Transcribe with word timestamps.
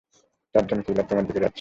চারজন 0.55 0.79
কিলার 0.81 1.05
তোমার 1.07 1.25
দিকে 1.25 1.33
যাচ্ছে। 1.35 1.49